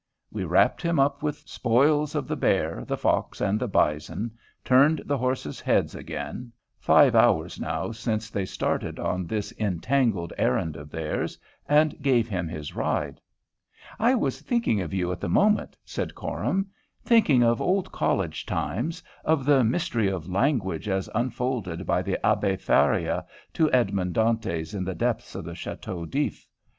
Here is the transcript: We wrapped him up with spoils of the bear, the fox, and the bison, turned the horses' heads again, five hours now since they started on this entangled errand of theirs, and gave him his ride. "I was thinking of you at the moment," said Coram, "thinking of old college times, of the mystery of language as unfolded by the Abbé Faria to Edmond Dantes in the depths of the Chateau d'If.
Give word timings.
We 0.31 0.45
wrapped 0.45 0.81
him 0.81 0.97
up 0.99 1.21
with 1.21 1.47
spoils 1.47 2.15
of 2.15 2.27
the 2.27 2.35
bear, 2.35 2.83
the 2.85 2.97
fox, 2.97 3.39
and 3.39 3.59
the 3.59 3.67
bison, 3.67 4.31
turned 4.63 5.03
the 5.05 5.19
horses' 5.19 5.59
heads 5.59 5.93
again, 5.93 6.51
five 6.79 7.13
hours 7.13 7.59
now 7.59 7.91
since 7.91 8.31
they 8.31 8.43
started 8.45 8.97
on 8.97 9.27
this 9.27 9.53
entangled 9.59 10.33
errand 10.39 10.75
of 10.75 10.89
theirs, 10.89 11.37
and 11.69 12.01
gave 12.01 12.27
him 12.27 12.47
his 12.47 12.75
ride. 12.75 13.21
"I 13.99 14.15
was 14.15 14.41
thinking 14.41 14.81
of 14.81 14.91
you 14.91 15.11
at 15.11 15.19
the 15.21 15.29
moment," 15.29 15.77
said 15.85 16.15
Coram, 16.15 16.71
"thinking 17.03 17.43
of 17.43 17.61
old 17.61 17.91
college 17.91 18.43
times, 18.47 19.03
of 19.23 19.45
the 19.45 19.63
mystery 19.63 20.07
of 20.07 20.27
language 20.27 20.89
as 20.89 21.11
unfolded 21.13 21.85
by 21.85 22.01
the 22.01 22.17
Abbé 22.23 22.59
Faria 22.59 23.23
to 23.53 23.71
Edmond 23.71 24.15
Dantes 24.15 24.73
in 24.73 24.83
the 24.83 24.95
depths 24.95 25.35
of 25.35 25.45
the 25.45 25.53
Chateau 25.53 26.07
d'If. 26.07 26.47